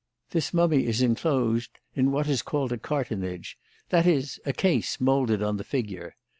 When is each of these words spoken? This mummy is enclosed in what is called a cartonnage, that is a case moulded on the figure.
This 0.31 0.51
mummy 0.51 0.87
is 0.87 1.03
enclosed 1.03 1.77
in 1.93 2.11
what 2.11 2.27
is 2.27 2.41
called 2.41 2.71
a 2.71 2.79
cartonnage, 2.79 3.55
that 3.89 4.07
is 4.07 4.39
a 4.47 4.51
case 4.51 4.99
moulded 4.99 5.43
on 5.43 5.57
the 5.57 5.63
figure. 5.63 6.15